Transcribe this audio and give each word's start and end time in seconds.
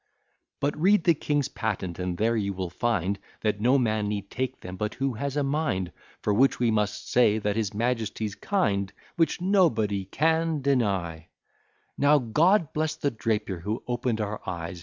But 0.59 0.75
read 0.81 1.03
the 1.03 1.13
king's 1.13 1.47
patent, 1.47 1.99
and 1.99 2.17
there 2.17 2.35
you 2.35 2.53
will 2.53 2.71
find, 2.71 3.19
That 3.41 3.61
no 3.61 3.77
man 3.77 4.07
need 4.07 4.31
take 4.31 4.61
them, 4.61 4.75
but 4.75 4.95
who 4.95 5.13
has 5.13 5.37
a 5.37 5.43
mind, 5.43 5.91
For 6.23 6.33
which 6.33 6.57
we 6.57 6.71
must 6.71 7.07
say 7.11 7.37
that 7.37 7.55
his 7.55 7.75
Majesty's 7.75 8.33
kind. 8.33 8.91
Which, 9.15 9.37
&c. 9.37 9.45
Now 9.45 9.69
God 12.33 12.73
bless 12.73 12.95
the 12.95 13.11
Drapier 13.11 13.59
who 13.61 13.83
open'd 13.87 14.19
our 14.21 14.41
eyes! 14.49 14.79